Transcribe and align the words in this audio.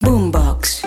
Boombox. 0.00 0.82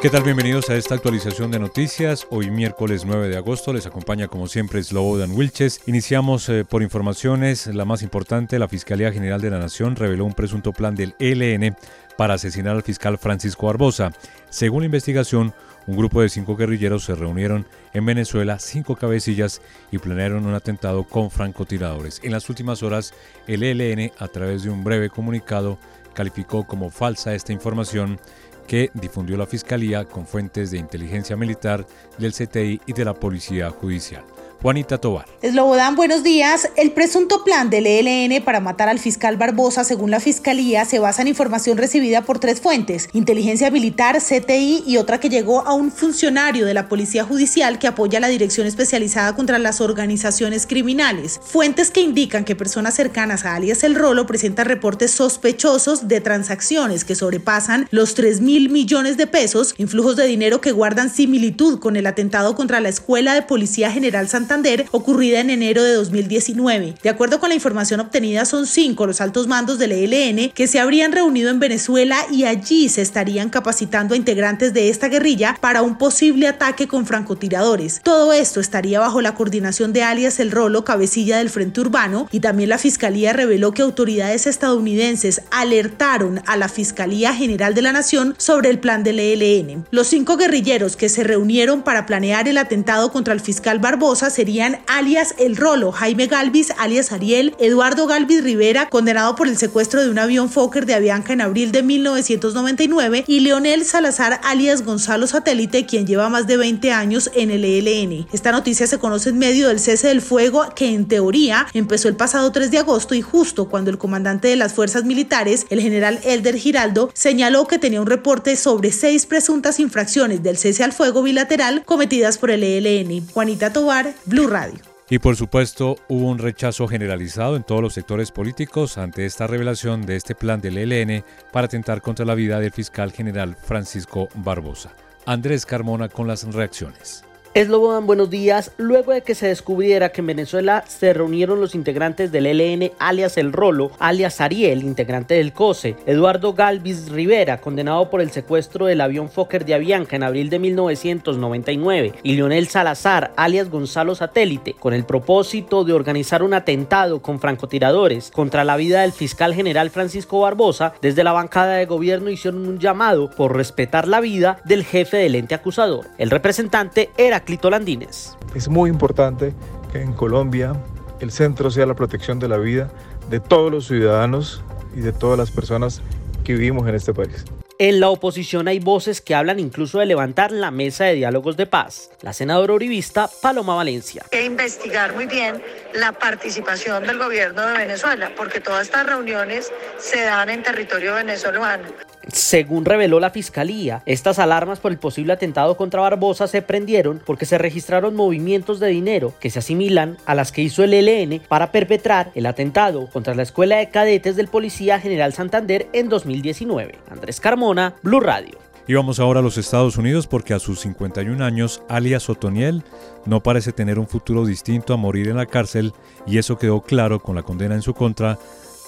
¿Qué 0.00 0.10
tal? 0.10 0.22
Bienvenidos 0.22 0.70
a 0.70 0.76
esta 0.76 0.94
actualización 0.94 1.50
de 1.50 1.58
noticias. 1.58 2.26
Hoy 2.30 2.50
miércoles 2.50 3.04
9 3.04 3.28
de 3.28 3.36
agosto 3.36 3.72
les 3.72 3.86
acompaña 3.86 4.28
como 4.28 4.46
siempre 4.46 4.82
Slobodan 4.82 5.32
Wilches. 5.32 5.82
Iniciamos 5.86 6.48
eh, 6.48 6.64
por 6.64 6.82
informaciones. 6.82 7.66
La 7.66 7.84
más 7.84 8.02
importante, 8.02 8.58
la 8.58 8.68
Fiscalía 8.68 9.12
General 9.12 9.40
de 9.40 9.50
la 9.50 9.58
Nación 9.58 9.96
reveló 9.96 10.24
un 10.24 10.34
presunto 10.34 10.72
plan 10.72 10.94
del 10.94 11.14
ELN 11.18 11.76
para 12.16 12.34
asesinar 12.34 12.76
al 12.76 12.82
fiscal 12.82 13.18
Francisco 13.18 13.66
Barbosa. 13.66 14.12
Según 14.48 14.82
la 14.82 14.86
investigación, 14.86 15.54
un 15.86 15.96
grupo 15.96 16.20
de 16.20 16.28
cinco 16.28 16.56
guerrilleros 16.56 17.04
se 17.04 17.14
reunieron 17.14 17.66
en 17.92 18.06
Venezuela, 18.06 18.58
cinco 18.58 18.96
cabecillas, 18.96 19.60
y 19.92 19.98
planearon 19.98 20.46
un 20.46 20.54
atentado 20.54 21.04
con 21.04 21.30
francotiradores. 21.30 22.20
En 22.24 22.32
las 22.32 22.48
últimas 22.48 22.82
horas, 22.82 23.14
el 23.46 23.62
ELN, 23.62 24.12
a 24.18 24.28
través 24.28 24.64
de 24.64 24.70
un 24.70 24.82
breve 24.82 25.10
comunicado, 25.10 25.78
calificó 26.16 26.66
como 26.66 26.90
falsa 26.90 27.34
esta 27.34 27.52
información 27.52 28.18
que 28.66 28.90
difundió 28.94 29.36
la 29.36 29.46
Fiscalía 29.46 30.06
con 30.06 30.26
fuentes 30.26 30.70
de 30.70 30.78
inteligencia 30.78 31.36
militar, 31.36 31.86
del 32.18 32.32
CTI 32.32 32.80
y 32.86 32.92
de 32.94 33.04
la 33.04 33.14
Policía 33.14 33.70
Judicial. 33.70 34.24
Juanita 34.62 34.98
Tobar. 34.98 35.26
Eslobodan, 35.42 35.96
buenos 35.96 36.22
días. 36.22 36.68
El 36.76 36.92
presunto 36.92 37.44
plan 37.44 37.70
del 37.70 37.86
ELN 37.86 38.42
para 38.42 38.60
matar 38.60 38.88
al 38.88 38.98
fiscal 38.98 39.36
Barbosa, 39.36 39.84
según 39.84 40.10
la 40.10 40.18
Fiscalía, 40.18 40.84
se 40.84 40.98
basa 40.98 41.22
en 41.22 41.28
información 41.28 41.78
recibida 41.78 42.22
por 42.22 42.38
tres 42.38 42.60
fuentes, 42.60 43.08
inteligencia 43.12 43.70
militar, 43.70 44.18
CTI 44.18 44.82
y 44.86 44.96
otra 44.96 45.20
que 45.20 45.28
llegó 45.28 45.66
a 45.66 45.74
un 45.74 45.92
funcionario 45.92 46.66
de 46.66 46.74
la 46.74 46.88
Policía 46.88 47.24
Judicial 47.24 47.78
que 47.78 47.86
apoya 47.86 48.18
la 48.18 48.28
Dirección 48.28 48.66
Especializada 48.66 49.36
contra 49.36 49.58
las 49.58 49.80
Organizaciones 49.80 50.66
Criminales. 50.66 51.40
Fuentes 51.44 51.90
que 51.90 52.00
indican 52.00 52.44
que 52.44 52.56
personas 52.56 52.94
cercanas 52.94 53.44
a 53.44 53.54
alias 53.54 53.84
El 53.84 53.94
Rolo 53.94 54.26
presentan 54.26 54.66
reportes 54.66 55.10
sospechosos 55.10 56.08
de 56.08 56.20
transacciones 56.20 57.04
que 57.04 57.14
sobrepasan 57.14 57.88
los 57.90 58.14
3 58.14 58.40
mil 58.40 58.70
millones 58.70 59.16
de 59.16 59.26
pesos, 59.26 59.74
influjos 59.78 60.16
de 60.16 60.26
dinero 60.26 60.60
que 60.60 60.72
guardan 60.72 61.10
similitud 61.10 61.78
con 61.78 61.96
el 61.96 62.06
atentado 62.06 62.56
contra 62.56 62.80
la 62.80 62.88
Escuela 62.88 63.34
de 63.34 63.42
Policía 63.42 63.90
General 63.90 64.28
Santander 64.46 64.86
ocurrida 64.92 65.40
en 65.40 65.50
enero 65.50 65.82
de 65.82 65.94
2019. 65.94 66.94
De 67.02 67.08
acuerdo 67.08 67.40
con 67.40 67.48
la 67.48 67.56
información 67.56 67.98
obtenida, 67.98 68.44
son 68.44 68.66
cinco 68.66 69.04
los 69.04 69.20
altos 69.20 69.48
mandos 69.48 69.76
del 69.80 69.90
ELN 69.90 70.52
que 70.52 70.68
se 70.68 70.78
habrían 70.78 71.10
reunido 71.10 71.50
en 71.50 71.58
Venezuela 71.58 72.16
y 72.30 72.44
allí 72.44 72.88
se 72.88 73.02
estarían 73.02 73.50
capacitando 73.50 74.14
a 74.14 74.16
integrantes 74.16 74.72
de 74.72 74.88
esta 74.88 75.08
guerrilla 75.08 75.58
para 75.60 75.82
un 75.82 75.98
posible 75.98 76.46
ataque 76.46 76.86
con 76.86 77.06
francotiradores. 77.06 78.00
Todo 78.04 78.32
esto 78.32 78.60
estaría 78.60 79.00
bajo 79.00 79.20
la 79.20 79.34
coordinación 79.34 79.92
de 79.92 80.04
alias 80.04 80.38
El 80.38 80.52
Rolo, 80.52 80.84
cabecilla 80.84 81.38
del 81.38 81.50
Frente 81.50 81.80
Urbano, 81.80 82.28
y 82.30 82.38
también 82.38 82.68
la 82.68 82.78
Fiscalía 82.78 83.32
reveló 83.32 83.72
que 83.72 83.82
autoridades 83.82 84.46
estadounidenses 84.46 85.42
alertaron 85.50 86.40
a 86.46 86.56
la 86.56 86.68
Fiscalía 86.68 87.34
General 87.34 87.74
de 87.74 87.82
la 87.82 87.92
Nación 87.92 88.36
sobre 88.38 88.70
el 88.70 88.78
plan 88.78 89.02
del 89.02 89.18
ELN. 89.18 89.86
Los 89.90 90.06
cinco 90.06 90.36
guerrilleros 90.36 90.94
que 90.94 91.08
se 91.08 91.24
reunieron 91.24 91.82
para 91.82 92.06
planear 92.06 92.46
el 92.46 92.58
atentado 92.58 93.10
contra 93.10 93.34
el 93.34 93.40
fiscal 93.40 93.80
Barbosa 93.80 94.30
serían 94.36 94.80
alias 94.86 95.34
El 95.38 95.56
Rolo, 95.56 95.92
Jaime 95.92 96.26
Galvis, 96.26 96.70
alias 96.76 97.10
Ariel, 97.10 97.54
Eduardo 97.58 98.06
Galvis 98.06 98.44
Rivera, 98.44 98.90
condenado 98.90 99.34
por 99.34 99.48
el 99.48 99.56
secuestro 99.56 100.02
de 100.02 100.10
un 100.10 100.18
avión 100.18 100.50
Fokker 100.50 100.84
de 100.84 100.92
Avianca 100.92 101.32
en 101.32 101.40
abril 101.40 101.72
de 101.72 101.82
1999, 101.82 103.24
y 103.26 103.40
Leonel 103.40 103.86
Salazar, 103.86 104.38
alias 104.44 104.84
Gonzalo 104.84 105.26
Satélite, 105.26 105.86
quien 105.86 106.06
lleva 106.06 106.28
más 106.28 106.46
de 106.46 106.58
20 106.58 106.92
años 106.92 107.30
en 107.34 107.50
el 107.50 107.64
ELN. 107.64 108.26
Esta 108.30 108.52
noticia 108.52 108.86
se 108.86 108.98
conoce 108.98 109.30
en 109.30 109.38
medio 109.38 109.68
del 109.68 109.80
cese 109.80 110.08
del 110.08 110.20
fuego 110.20 110.66
que 110.76 110.92
en 110.92 111.08
teoría 111.08 111.66
empezó 111.72 112.08
el 112.08 112.16
pasado 112.16 112.52
3 112.52 112.70
de 112.70 112.78
agosto 112.78 113.14
y 113.14 113.22
justo 113.22 113.70
cuando 113.70 113.88
el 113.88 113.96
comandante 113.96 114.48
de 114.48 114.56
las 114.56 114.74
fuerzas 114.74 115.04
militares, 115.04 115.64
el 115.70 115.80
general 115.80 116.20
Elder 116.24 116.58
Giraldo, 116.58 117.10
señaló 117.14 117.66
que 117.66 117.78
tenía 117.78 118.02
un 118.02 118.06
reporte 118.06 118.54
sobre 118.56 118.92
seis 118.92 119.24
presuntas 119.24 119.80
infracciones 119.80 120.42
del 120.42 120.58
cese 120.58 120.84
al 120.84 120.92
fuego 120.92 121.22
bilateral 121.22 121.84
cometidas 121.86 122.36
por 122.36 122.50
el 122.50 122.62
ELN. 122.62 123.26
Juanita 123.32 123.72
Tobar, 123.72 124.14
Blue 124.26 124.48
Radio. 124.48 124.80
Y 125.08 125.20
por 125.20 125.36
supuesto 125.36 125.96
hubo 126.08 126.28
un 126.28 126.38
rechazo 126.38 126.88
generalizado 126.88 127.54
en 127.54 127.62
todos 127.62 127.80
los 127.80 127.94
sectores 127.94 128.32
políticos 128.32 128.98
ante 128.98 129.24
esta 129.24 129.46
revelación 129.46 130.04
de 130.04 130.16
este 130.16 130.34
plan 130.34 130.60
del 130.60 130.78
ELN 130.78 131.24
para 131.52 131.66
atentar 131.66 132.02
contra 132.02 132.26
la 132.26 132.34
vida 132.34 132.58
del 132.58 132.72
fiscal 132.72 133.12
general 133.12 133.54
Francisco 133.54 134.28
Barbosa. 134.34 134.96
Andrés 135.24 135.64
Carmona 135.64 136.08
con 136.08 136.26
las 136.26 136.42
reacciones. 136.52 137.24
Eslobodan, 137.56 138.06
buenos 138.06 138.28
días. 138.28 138.72
Luego 138.76 139.12
de 139.12 139.22
que 139.22 139.34
se 139.34 139.48
descubriera 139.48 140.10
que 140.10 140.20
en 140.20 140.26
Venezuela 140.26 140.84
se 140.86 141.14
reunieron 141.14 141.58
los 141.58 141.74
integrantes 141.74 142.30
del 142.30 142.44
ELN, 142.44 142.92
alias 142.98 143.38
El 143.38 143.50
Rolo, 143.50 143.92
alias 143.98 144.42
Ariel, 144.42 144.82
integrante 144.82 145.32
del 145.32 145.54
COSE, 145.54 145.96
Eduardo 146.04 146.52
Galvis 146.52 147.08
Rivera, 147.08 147.62
condenado 147.62 148.10
por 148.10 148.20
el 148.20 148.30
secuestro 148.30 148.84
del 148.84 149.00
avión 149.00 149.30
Fokker 149.30 149.64
de 149.64 149.72
Avianca 149.72 150.16
en 150.16 150.24
abril 150.24 150.50
de 150.50 150.58
1999, 150.58 152.12
y 152.22 152.34
Leonel 152.34 152.68
Salazar, 152.68 153.32
alias 153.38 153.70
Gonzalo 153.70 154.14
Satélite, 154.14 154.74
con 154.74 154.92
el 154.92 155.06
propósito 155.06 155.84
de 155.84 155.94
organizar 155.94 156.42
un 156.42 156.52
atentado 156.52 157.22
con 157.22 157.40
francotiradores 157.40 158.30
contra 158.32 158.64
la 158.64 158.76
vida 158.76 159.00
del 159.00 159.12
fiscal 159.12 159.54
general 159.54 159.88
Francisco 159.88 160.40
Barbosa, 160.40 160.92
desde 161.00 161.24
la 161.24 161.32
bancada 161.32 161.76
de 161.76 161.86
gobierno 161.86 162.28
hicieron 162.28 162.68
un 162.68 162.78
llamado 162.78 163.30
por 163.30 163.56
respetar 163.56 164.08
la 164.08 164.20
vida 164.20 164.58
del 164.66 164.84
jefe 164.84 165.16
del 165.16 165.36
ente 165.36 165.54
acusador. 165.54 166.06
El 166.18 166.28
representante 166.28 167.08
era 167.16 167.45
Landines. 167.70 168.36
Es 168.54 168.68
muy 168.68 168.90
importante 168.90 169.54
que 169.92 170.02
en 170.02 170.12
Colombia 170.12 170.74
el 171.20 171.30
centro 171.30 171.70
sea 171.70 171.86
la 171.86 171.94
protección 171.94 172.38
de 172.38 172.48
la 172.48 172.58
vida 172.58 172.90
de 173.30 173.40
todos 173.40 173.70
los 173.70 173.86
ciudadanos 173.86 174.62
y 174.94 175.00
de 175.00 175.12
todas 175.12 175.38
las 175.38 175.50
personas 175.50 176.02
que 176.44 176.54
vivimos 176.54 176.88
en 176.88 176.94
este 176.94 177.12
país. 177.12 177.44
En 177.78 178.00
la 178.00 178.08
oposición 178.08 178.68
hay 178.68 178.78
voces 178.78 179.20
que 179.20 179.34
hablan 179.34 179.60
incluso 179.60 179.98
de 179.98 180.06
levantar 180.06 180.50
la 180.50 180.70
mesa 180.70 181.04
de 181.04 181.12
diálogos 181.12 181.58
de 181.58 181.66
paz. 181.66 182.10
La 182.22 182.32
senadora 182.32 182.72
uribista 182.72 183.28
Paloma 183.42 183.74
Valencia. 183.74 184.24
Que 184.30 184.46
investigar 184.46 185.14
muy 185.14 185.26
bien 185.26 185.62
la 185.92 186.12
participación 186.12 187.06
del 187.06 187.18
gobierno 187.18 187.66
de 187.66 187.76
Venezuela, 187.76 188.32
porque 188.34 188.60
todas 188.60 188.86
estas 188.86 189.04
reuniones 189.04 189.70
se 189.98 190.22
dan 190.22 190.48
en 190.48 190.62
territorio 190.62 191.16
venezolano. 191.16 191.84
Según 192.32 192.84
reveló 192.84 193.20
la 193.20 193.30
fiscalía, 193.30 194.02
estas 194.04 194.38
alarmas 194.38 194.80
por 194.80 194.90
el 194.90 194.98
posible 194.98 195.32
atentado 195.32 195.76
contra 195.76 196.00
Barbosa 196.00 196.48
se 196.48 196.60
prendieron 196.60 197.22
porque 197.24 197.46
se 197.46 197.56
registraron 197.56 198.16
movimientos 198.16 198.80
de 198.80 198.88
dinero 198.88 199.32
que 199.38 199.50
se 199.50 199.60
asimilan 199.60 200.16
a 200.26 200.34
las 200.34 200.50
que 200.50 200.62
hizo 200.62 200.82
el 200.82 200.92
ELN 200.92 201.40
para 201.48 201.70
perpetrar 201.70 202.32
el 202.34 202.46
atentado 202.46 203.06
contra 203.08 203.34
la 203.34 203.42
Escuela 203.42 203.76
de 203.76 203.90
Cadetes 203.90 204.34
del 204.34 204.48
Policía 204.48 204.98
General 204.98 205.32
Santander 205.32 205.88
en 205.92 206.08
2019. 206.08 206.98
Andrés 207.10 207.40
Carmona, 207.40 207.94
Blue 208.02 208.20
Radio. 208.20 208.58
Y 208.88 208.94
vamos 208.94 209.18
ahora 209.18 209.40
a 209.40 209.42
los 209.42 209.58
Estados 209.58 209.96
Unidos 209.96 210.26
porque 210.26 210.54
a 210.54 210.58
sus 210.58 210.80
51 210.80 211.44
años, 211.44 211.82
alias 211.88 212.28
Otoniel 212.28 212.84
no 213.24 213.42
parece 213.42 213.72
tener 213.72 213.98
un 213.98 214.06
futuro 214.06 214.46
distinto 214.46 214.94
a 214.94 214.96
morir 214.96 215.28
en 215.28 215.36
la 215.36 215.46
cárcel 215.46 215.92
y 216.26 216.38
eso 216.38 216.58
quedó 216.58 216.80
claro 216.82 217.20
con 217.20 217.34
la 217.34 217.42
condena 217.42 217.74
en 217.74 217.82
su 217.82 217.94
contra 217.94 218.38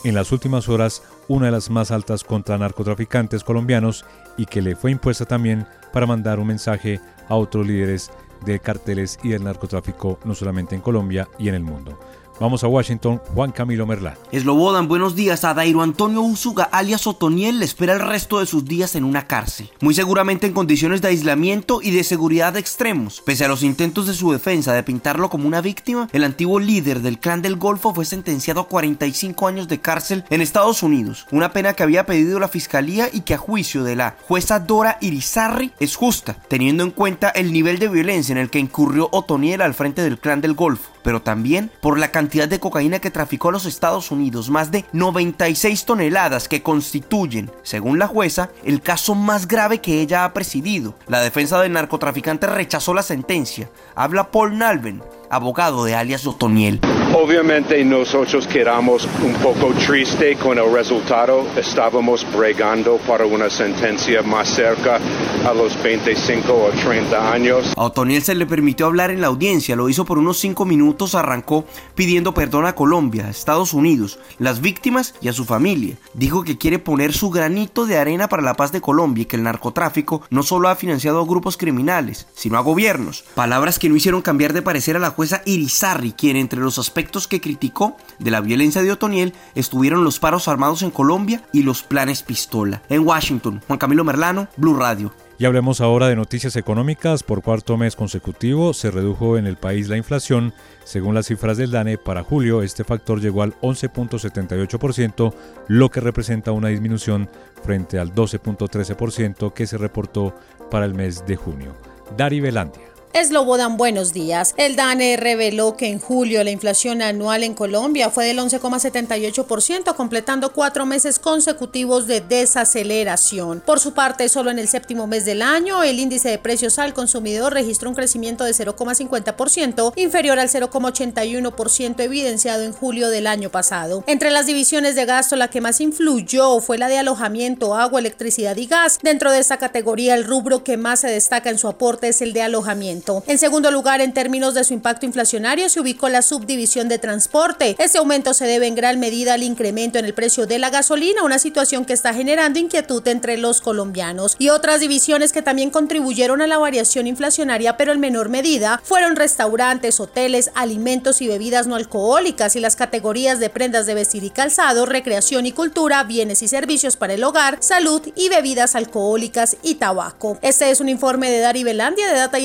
en 0.05 0.15
las 0.15 0.31
últimas 0.31 0.69
horas 0.69 1.03
una 1.29 1.47
de 1.47 1.53
las 1.53 1.71
más 1.71 1.91
altas 1.91 2.25
contra 2.25 2.59
narcotraficantes 2.59 3.45
colombianos 3.45 4.05
y 4.37 4.47
que 4.47 4.63
le 4.63 4.75
fue 4.75 4.91
impuesta 4.91 5.25
también 5.25 5.67
para 5.93 6.07
mandar 6.07 6.41
un 6.41 6.49
mensaje 6.49 7.01
a 7.29 7.37
otros 7.37 7.67
líderes 7.67 8.11
de 8.45 8.59
carteles 8.61 9.19
y 9.23 9.31
del 9.31 9.45
narcotráfico 9.45 10.19
no 10.25 10.35
solamente 10.35 10.75
en 10.75 10.81
Colombia 10.81 11.29
y 11.39 11.49
en 11.49 11.55
el 11.55 11.63
mundo. 11.63 11.99
Vamos 12.41 12.63
a 12.63 12.69
Washington, 12.69 13.21
Juan 13.35 13.51
Camilo 13.51 13.85
Merlán. 13.85 14.15
Eslobodan, 14.31 14.87
buenos 14.87 15.17
días. 15.17 15.45
A 15.45 15.55
Dairo 15.55 15.83
Antonio 15.83 16.23
Usuga, 16.23 16.69
alias 16.71 17.09
Otoniel, 17.09 17.59
le 17.59 17.65
espera 17.65 17.95
el 17.95 18.01
resto 18.01 18.39
de 18.39 18.47
sus 18.47 18.65
días 18.65 18.95
en 18.95 19.03
una 19.03 19.27
cárcel. 19.27 19.71
Muy 19.81 19.95
seguramente 19.95 20.47
en 20.47 20.53
condiciones 20.53 21.03
de 21.03 21.09
aislamiento 21.09 21.81
y 21.83 21.91
de 21.91 22.05
seguridad 22.05 22.57
extremos. 22.57 23.23
Pese 23.23 23.45
a 23.45 23.49
los 23.49 23.65
intentos 23.65 24.07
de 24.07 24.15
su 24.15 24.31
defensa 24.31 24.73
de 24.73 24.85
pintarlo 24.85 25.31
como 25.31 25.49
una 25.49 25.61
víctima, 25.61 26.09
el 26.13 26.23
antiguo 26.23 26.61
líder 26.61 27.01
del 27.01 27.19
clan 27.19 27.43
del 27.43 27.57
Golfo 27.57 27.93
fue 27.93 28.05
sentenciado 28.05 28.61
a 28.61 28.69
45 28.69 29.49
años 29.49 29.67
de 29.67 29.81
cárcel 29.81 30.25
en 30.31 30.41
Estados 30.41 30.85
Unidos. 30.85 31.27
Una 31.33 31.53
pena 31.53 31.73
que 31.73 31.83
había 31.83 32.07
pedido 32.07 32.39
la 32.39 32.49
fiscalía 32.49 33.09
y 33.13 33.23
que 33.23 33.35
a 33.35 33.39
juicio 33.39 33.83
de 33.83 33.97
la 33.97 34.17
jueza 34.29 34.61
Dora 34.61 34.99
Irizarry 35.01 35.73
es 35.81 35.97
justa, 35.97 36.37
teniendo 36.47 36.85
en 36.85 36.93
cuenta 36.93 37.31
el 37.31 37.53
nivel 37.53 37.81
de 37.81 37.89
violencia 37.89 38.33
en 38.33 38.39
el 38.39 38.51
que 38.51 38.61
incurrió 38.61 39.09
Otoniel 39.11 39.61
al 39.61 39.75
frente 39.75 40.03
del 40.03 40.21
clan 40.21 40.41
del 40.41 40.55
Golfo 40.55 40.98
pero 41.03 41.23
también 41.23 41.71
por 41.81 41.99
la 41.99 42.11
cantidad 42.11 42.49
de 42.49 42.61
cocaína 42.61 42.99
que 42.99 43.11
traficó 43.11 43.49
a 43.49 43.53
los 43.53 43.67
Estados 43.67 44.11
Unidos, 44.11 44.51
más 44.51 44.71
de 44.71 44.85
96 44.93 45.85
toneladas 45.85 46.49
que 46.49 46.63
constituyen, 46.63 47.51
según 47.63 47.99
la 47.99 48.07
jueza, 48.07 48.51
el 48.65 48.81
caso 48.81 49.15
más 49.15 49.49
grave 49.49 49.81
que 49.81 50.01
ella 50.01 50.25
ha 50.25 50.33
presidido. 50.33 50.95
La 51.07 51.21
defensa 51.21 51.61
del 51.61 51.73
narcotraficante 51.73 52.47
rechazó 52.47 52.95
la 52.95 53.03
sentencia. 53.03 53.71
Habla 53.95 54.31
Paul 54.31 54.59
Nalven, 54.59 55.03
abogado 55.31 55.85
de 55.85 55.95
alias 55.95 56.27
Otoniel. 56.27 56.81
Obviamente 57.15 57.83
nosotros 57.85 58.47
quedamos 58.47 59.09
un 59.25 59.33
poco 59.35 59.73
triste 59.87 60.37
con 60.37 60.59
el 60.59 60.71
resultado. 60.73 61.47
Estábamos 61.57 62.27
bregando 62.37 62.99
para 63.07 63.25
una 63.25 63.49
sentencia 63.49 64.23
más 64.23 64.49
cerca 64.49 65.01
a 65.47 65.55
los 65.55 65.83
25 65.83 66.53
o 66.53 66.71
30 66.71 67.33
años. 67.33 67.73
A 67.77 67.85
Otoniel 67.85 68.23
se 68.23 68.35
le 68.35 68.47
permitió 68.47 68.87
hablar 68.87 69.11
en 69.11 69.21
la 69.21 69.29
audiencia, 69.29 69.75
lo 69.75 69.89
hizo 69.89 70.05
por 70.05 70.19
unos 70.19 70.39
5 70.39 70.65
minutos, 70.65 71.15
arrancó 71.15 71.65
pidiendo 71.95 72.35
perdón 72.35 72.67
a 72.67 72.75
Colombia, 72.75 73.31
Estados 73.31 73.73
Unidos, 73.73 74.19
las 74.39 74.61
víctimas 74.61 75.15
y 75.21 75.29
a 75.29 75.33
su 75.33 75.45
familia. 75.45 75.97
Dijo 76.15 76.45
que 76.45 76.59
quiere 76.59 76.79
poner 76.79 77.13
su 77.13 77.31
granito 77.31 77.87
de 77.87 77.99
arena 77.99 78.29
para 78.29 78.43
la 78.43 78.55
paz 78.55 78.71
de 78.71 78.81
Colombia 78.81 79.23
y 79.23 79.27
que 79.27 79.37
el 79.37 79.43
narcotráfico 79.43 80.23
no 80.31 80.43
solo 80.43 80.69
ha 80.69 80.77
financiado 80.77 81.21
a 81.21 81.27
grupos 81.27 81.57
criminales, 81.57 82.27
sino 82.35 82.59
a 82.59 82.63
gobiernos. 82.63 83.25
Palabras 83.35 83.79
que 83.79 83.89
no 83.89 83.97
hicieron 83.97 84.23
cambiar 84.23 84.53
de 84.53 84.63
parecer 84.63 84.97
a 84.97 85.01
la 85.01 85.13
jueza 85.19 85.43
Irizarry, 85.47 86.13
quien 86.13 86.37
entre 86.37 86.61
los 86.61 86.79
aspectos 86.79 87.27
que 87.27 87.41
criticó 87.41 87.97
de 88.21 88.31
la 88.31 88.41
violencia 88.41 88.85
de 88.85 88.93
Otoniel 88.93 89.35
estuvieron 89.57 90.05
los 90.05 90.21
paros 90.21 90.47
armados 90.47 90.83
en 90.83 90.93
Colombia 90.93 91.43
y 91.53 91.65
los 91.65 91.83
planes 91.83 92.23
pistola. 92.23 92.83
En 92.89 93.05
Washington, 93.05 93.61
Juan 93.67 93.81
Camilo 93.81 94.05
Merlano, 94.05 94.47
Blue 94.57 94.77
Radio. 94.77 95.13
Y 95.37 95.45
hablemos 95.45 95.81
ahora 95.81 96.07
de 96.07 96.15
noticias 96.15 96.55
económicas. 96.55 97.25
Por 97.25 97.43
cuarto 97.43 97.77
mes 97.77 97.97
consecutivo 97.97 98.73
se 98.73 98.93
redujo 98.93 99.37
en 99.37 99.49
el 99.49 99.57
país 99.57 99.89
la 99.89 99.97
inflación. 99.97 100.55
Según 100.85 101.17
las 101.17 101.27
cifras 101.27 101.57
del 101.57 101.73
DANE, 101.73 101.99
para 101.99 102.23
julio 102.23 102.63
este 102.63 102.85
factor 102.85 103.21
llegó 103.21 103.43
al 103.43 103.59
11.78%, 103.61 105.35
lo 105.67 105.91
que 105.91 105.99
representa 105.99 106.53
una 106.53 106.69
disminución 106.69 107.29
frente 107.65 107.99
al 107.99 108.15
12.13% 108.15 109.53
que 109.53 109.67
se 109.67 109.79
reportó 109.79 110.37
para 110.71 110.87
el 110.87 110.95
mes 110.95 111.27
de 111.27 111.35
junio. 111.35 111.75
Dari 112.17 112.39
Velandia. 112.39 112.88
Eslobodan, 113.15 113.79
buenos 113.79 114.13
días. 114.13 114.55
El 114.59 114.77
DANE 114.77 115.17
reveló 115.17 115.77
que 115.77 115.89
en 115.89 115.99
julio 115.99 116.45
la 116.45 116.51
inflación 116.51 117.01
anual 117.01 117.43
en 117.43 117.55
Colombia 117.55 118.11
fue 118.11 118.27
del 118.27 118.39
11,78%, 118.39 119.95
completando 119.97 120.53
cuatro 120.53 120.85
meses 120.85 121.19
consecutivos 121.19 122.07
de 122.07 122.21
desaceleración. 122.21 123.63
Por 123.65 123.81
su 123.81 123.95
parte, 123.95 124.29
solo 124.29 124.51
en 124.51 124.59
el 124.59 124.69
séptimo 124.69 125.07
mes 125.07 125.25
del 125.25 125.41
año, 125.41 125.83
el 125.83 125.99
índice 125.99 126.29
de 126.29 126.39
precios 126.39 126.79
al 126.79 126.93
consumidor 126.93 127.55
registró 127.55 127.89
un 127.89 127.97
crecimiento 127.97 128.45
de 128.45 128.53
0,50%, 128.53 129.95
inferior 129.97 130.39
al 130.39 130.51
0,81% 130.51 132.01
evidenciado 132.01 132.63
en 132.63 132.73
julio 132.73 133.09
del 133.09 133.27
año 133.27 133.49
pasado. 133.49 134.05
Entre 134.07 134.31
las 134.31 134.47
divisiones 134.47 134.95
de 134.95 135.07
gasto, 135.07 135.35
la 135.35 135.49
que 135.49 135.63
más 135.63 135.81
influyó 135.81 136.61
fue 136.61 136.77
la 136.77 136.89
de 136.89 136.99
alojamiento, 136.99 137.75
agua, 137.75 138.01
electricidad 138.01 138.57
y 138.57 138.67
gas. 138.67 138.99
Dentro 139.03 139.33
de 139.33 139.39
esta 139.39 139.57
categoría, 139.57 140.15
el 140.15 140.25
rubro 140.25 140.63
que 140.63 140.77
más 140.77 141.01
se 141.01 141.09
destaca 141.09 141.49
en 141.49 141.59
su 141.59 141.69
aporte 141.69 142.09
es 142.09 142.21
el 142.21 142.33
de 142.33 142.43
alojamiento. 142.43 142.98
En 143.27 143.39
segundo 143.39 143.71
lugar, 143.71 144.01
en 144.01 144.13
términos 144.13 144.55
de 144.55 144.65
su 144.65 144.75
impacto 144.75 145.07
inflacionario, 145.07 145.69
se 145.69 145.81
ubicó 145.81 146.09
la 146.09 146.23
subdivisión 146.23 146.89
de 146.89 146.99
transporte. 146.99 147.77
Este 147.79 147.99
aumento 147.99 148.35
se 148.35 148.47
debe 148.47 148.67
en 148.67 148.75
gran 148.75 148.99
medida 148.99 149.35
al 149.35 149.43
incremento 149.43 149.99
en 149.99 150.05
el 150.05 150.15
precio 150.15 150.47
de 150.47 150.59
la 150.59 150.71
gasolina, 150.71 151.23
una 151.23 151.39
situación 151.39 151.85
que 151.85 151.93
está 151.93 152.15
generando 152.15 152.59
inquietud 152.59 153.07
entre 153.09 153.37
los 153.37 153.61
colombianos. 153.61 154.37
Y 154.39 154.49
otras 154.49 154.81
divisiones 154.81 155.33
que 155.33 155.43
también 155.43 155.71
contribuyeron 155.71 156.43
a 156.43 156.47
la 156.47 156.59
variación 156.59 157.07
inflacionaria, 157.07 157.77
pero 157.77 157.93
en 157.93 158.01
menor 158.01 158.29
medida, 158.29 158.81
fueron 158.83 159.17
restaurantes, 159.17 160.01
hoteles, 160.01 160.51
alimentos 160.55 161.23
y 161.23 161.29
bebidas 161.29 161.67
no 161.67 161.77
alcohólicas 161.77 162.57
y 162.57 162.61
las 162.61 162.77
categorías 162.77 163.39
de 163.39 163.51
prendas 163.51 163.87
de 163.87 163.95
vestir 163.95 164.25
y 164.25 164.31
calzado, 164.31 164.87
recreación 164.87 165.47
y 165.47 165.53
cultura, 165.53 166.03
bienes 166.05 166.43
y 166.43 166.49
servicios 166.49 166.97
para 166.97 167.15
el 167.15 167.25
hogar, 167.25 167.59
salud 167.61 168.03
y 168.17 168.29
bebidas 168.29 168.75
alcohólicas 168.75 169.57
y 169.63 169.77
tabaco. 169.77 170.39
Este 170.43 170.71
es 170.71 170.81
un 170.81 170.89
informe 170.89 171.31
de 171.31 171.41
Dari 171.41 171.63
de 171.63 171.75
Data 171.75 172.39